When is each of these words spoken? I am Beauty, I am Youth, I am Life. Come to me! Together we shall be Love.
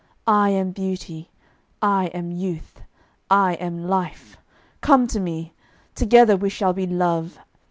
I 0.25 0.49
am 0.49 0.71
Beauty, 0.71 1.29
I 1.79 2.05
am 2.07 2.31
Youth, 2.31 2.81
I 3.29 3.53
am 3.53 3.87
Life. 3.87 4.35
Come 4.81 5.05
to 5.05 5.19
me! 5.19 5.53
Together 5.93 6.35
we 6.35 6.49
shall 6.49 6.73
be 6.73 6.87
Love. 6.87 7.37